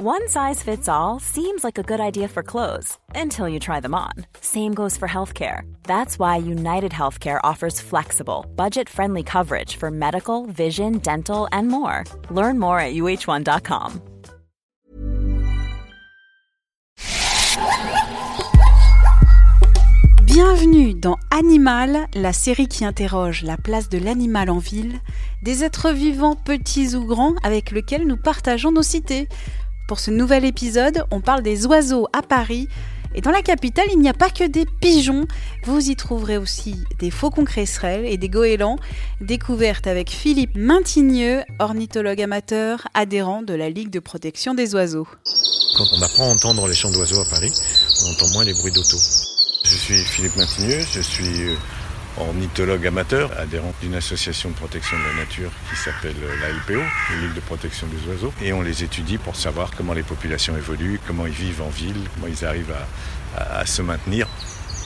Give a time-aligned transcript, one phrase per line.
[0.00, 3.96] One size fits all seems like a good idea for clothes until you try them
[3.96, 4.12] on.
[4.40, 5.62] Same goes for healthcare.
[5.88, 12.04] That's why United Healthcare offers flexible, budget friendly coverage for medical, vision, dental, and more.
[12.30, 14.00] Learn more at uh1.com.
[20.26, 25.00] Bienvenue dans Animal, la série qui interroge la place de l'animal en ville,
[25.42, 29.26] des êtres vivants petits ou grands avec lesquels nous partageons nos cités.
[29.88, 32.68] Pour ce nouvel épisode, on parle des oiseaux à Paris.
[33.14, 35.26] Et dans la capitale, il n'y a pas que des pigeons.
[35.64, 38.76] Vous y trouverez aussi des faucons cresserelles et des goélands.
[39.22, 45.08] Découverte avec Philippe Maintigneux, ornithologue amateur, adhérent de la Ligue de protection des oiseaux.
[45.78, 47.52] Quand on apprend à entendre les chants d'oiseaux à Paris,
[48.04, 48.98] on entend moins les bruits d'auto.
[49.64, 51.56] Je suis Philippe Maintigneux, je suis
[52.16, 57.34] ornithologue amateur, adhérent d'une association de protection de la nature qui s'appelle LPO, la Ligue
[57.34, 58.32] de protection des oiseaux.
[58.42, 61.96] Et on les étudie pour savoir comment les populations évoluent, comment ils vivent en ville,
[62.14, 62.74] comment ils arrivent
[63.36, 64.26] à, se maintenir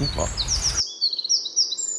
[0.00, 0.28] ou pas.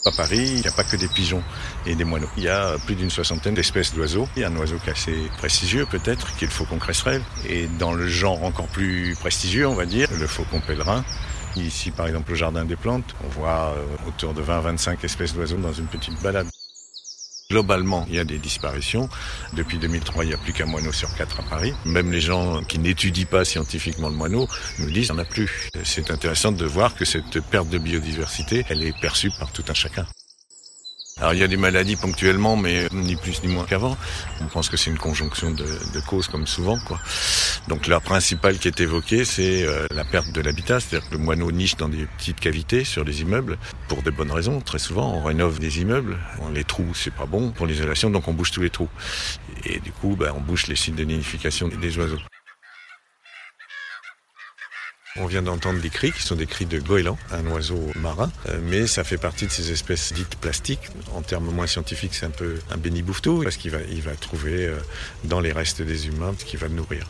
[0.05, 1.41] À Paris, il n'y a pas que des pigeons
[1.85, 2.29] et des moineaux.
[2.35, 4.27] Il y a plus d'une soixantaine d'espèces d'oiseaux.
[4.35, 7.21] Il y a un oiseau qui est assez prestigieux peut-être, qui est le faucon cresserelle.
[7.47, 11.05] Et dans le genre encore plus prestigieux, on va dire, le faucon pèlerin.
[11.55, 15.57] Ici, par exemple, au Jardin des Plantes, on voit euh, autour de 20-25 espèces d'oiseaux
[15.57, 16.47] dans une petite balade.
[17.51, 19.07] Globalement, il y a des disparitions.
[19.53, 21.73] Depuis 2003, il n'y a plus qu'un moineau sur quatre à Paris.
[21.85, 24.47] Même les gens qui n'étudient pas scientifiquement le moineau
[24.79, 25.69] nous disent qu'il n'y en a plus.
[25.83, 29.73] C'est intéressant de voir que cette perte de biodiversité, elle est perçue par tout un
[29.73, 30.07] chacun.
[31.19, 33.95] Alors il y a des maladies ponctuellement, mais ni plus ni moins qu'avant.
[34.41, 36.79] On pense que c'est une conjonction de, de causes comme souvent.
[36.85, 36.99] Quoi.
[37.67, 41.21] Donc la principale qui est évoquée, c'est euh, la perte de l'habitat, c'est-à-dire que le
[41.21, 44.59] moineau niche dans des petites cavités sur les immeubles, pour des bonnes raisons.
[44.59, 46.17] Très souvent, on rénove des immeubles,
[46.53, 48.89] les trous, c'est pas bon pour l'isolation, donc on bouge tous les trous.
[49.65, 52.19] Et du coup, ben, on bouche les sites de nidification des oiseaux.
[55.19, 58.59] On vient d'entendre des cris qui sont des cris de goéland, un oiseau marin, euh,
[58.63, 60.87] mais ça fait partie de ces espèces dites plastiques.
[61.13, 64.65] En termes moins scientifiques, c'est un peu un béni-bouffetou parce qu'il va, il va trouver
[64.65, 64.79] euh,
[65.25, 67.05] dans les restes des humains ce qui va nourrir.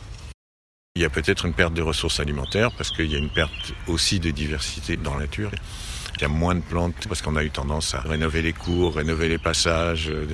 [0.96, 3.72] Il y a peut-être une perte de ressources alimentaires parce qu'il y a une perte
[3.88, 5.50] aussi de diversité dans la nature.
[6.16, 8.96] Il y a moins de plantes parce qu'on a eu tendance à rénover les cours,
[8.96, 10.26] rénover les passages, euh,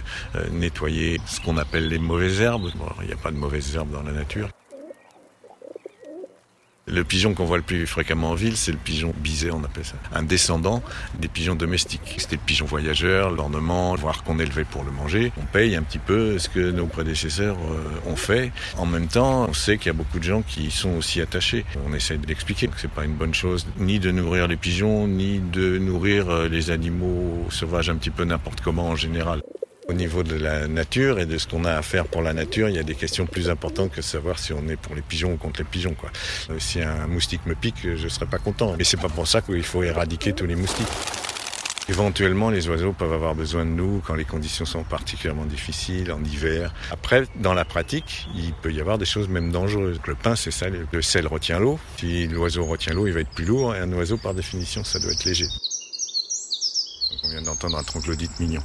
[0.51, 2.69] nettoyer ce qu'on appelle les mauvaises herbes.
[2.75, 4.49] Bon, il n'y a pas de mauvaises herbes dans la nature.
[6.91, 9.85] Le pigeon qu'on voit le plus fréquemment en ville, c'est le pigeon bisé, on appelle
[9.85, 9.95] ça.
[10.13, 10.83] Un descendant
[11.21, 12.17] des pigeons domestiques.
[12.19, 15.33] C'était le pigeon voyageur, l'ornement, voir qu'on élevait pour le manger.
[15.41, 18.51] On paye un petit peu ce que nos prédécesseurs euh, ont fait.
[18.77, 21.21] En même temps, on sait qu'il y a beaucoup de gens qui y sont aussi
[21.21, 21.65] attachés.
[21.89, 25.07] On essaie de l'expliquer que c'est pas une bonne chose ni de nourrir les pigeons,
[25.07, 29.43] ni de nourrir euh, les animaux sauvages un petit peu n'importe comment en général.
[29.91, 32.69] Au niveau de la nature et de ce qu'on a à faire pour la nature,
[32.69, 35.03] il y a des questions plus importantes que de savoir si on est pour les
[35.03, 35.97] pigeons ou contre les pigeons.
[36.49, 38.77] Euh, Si un moustique me pique, je serais pas content.
[38.79, 40.87] Mais c'est pas pour ça qu'il faut éradiquer tous les moustiques.
[41.89, 46.23] Éventuellement, les oiseaux peuvent avoir besoin de nous quand les conditions sont particulièrement difficiles, en
[46.23, 46.73] hiver.
[46.93, 49.99] Après, dans la pratique, il peut y avoir des choses même dangereuses.
[50.07, 51.81] Le pain, c'est ça, le sel retient l'eau.
[51.99, 53.75] Si l'oiseau retient l'eau, il va être plus lourd.
[53.75, 55.47] Et un oiseau, par définition, ça doit être léger.
[57.25, 58.63] On vient d'entendre un troglodyte mignon.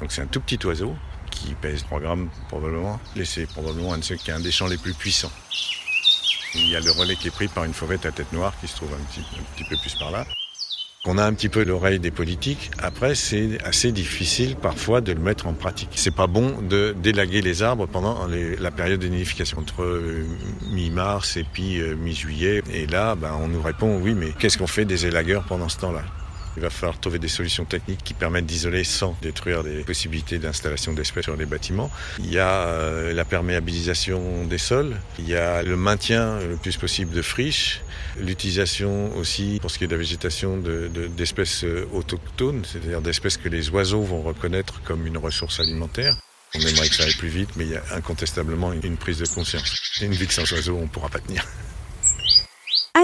[0.00, 0.94] Donc c'est un tout petit oiseau
[1.30, 3.00] qui pèse 3 grammes probablement.
[3.16, 5.32] Et c'est probablement un des chants les plus puissants.
[6.54, 8.68] Il y a le relais qui est pris par une fauvette à tête noire qui
[8.68, 10.24] se trouve un petit, un petit peu plus par là.
[11.08, 12.72] On a un petit peu l'oreille des politiques.
[12.78, 15.90] Après, c'est assez difficile parfois de le mettre en pratique.
[15.94, 20.26] C'est pas bon de délaguer les arbres pendant la période de nidification entre euh,
[20.72, 22.62] mi-mars et puis euh, mi-juillet.
[22.72, 25.78] Et là, ben, on nous répond oui, mais qu'est-ce qu'on fait des élagueurs pendant ce
[25.78, 26.02] temps-là?
[26.56, 30.92] Il va falloir trouver des solutions techniques qui permettent d'isoler sans détruire les possibilités d'installation
[30.92, 31.90] d'espèces sur les bâtiments.
[32.18, 36.76] Il y a euh, la perméabilisation des sols, il y a le maintien le plus
[36.76, 37.80] possible de friches,
[38.18, 43.00] l'utilisation aussi pour ce qui est de la végétation de- de- d'espèces euh, autochtones, c'est-à-dire
[43.00, 46.16] d'espèces que les oiseaux vont reconnaître comme une ressource alimentaire.
[46.54, 49.26] On aimerait que ça aille plus vite, mais il y a incontestablement une prise de
[49.26, 49.74] conscience.
[50.00, 51.44] Une vie sans oiseaux, on ne pourra pas tenir.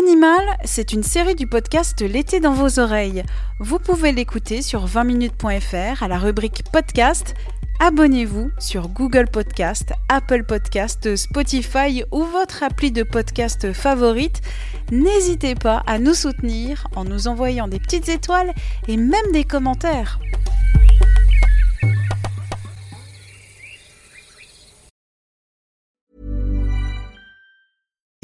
[0.04, 3.22] Animal, c'est une série du podcast L'été dans vos oreilles.
[3.60, 7.34] Vous pouvez l'écouter sur 20minutes.fr à la rubrique podcast.
[7.78, 14.40] Abonnez-vous sur Google Podcast, Apple Podcast, Spotify ou votre appli de podcast favorite.
[14.90, 18.52] N'hésitez pas à nous soutenir en nous envoyant des petites étoiles
[18.88, 20.18] et même des commentaires.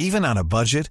[0.00, 0.90] Even on a budget,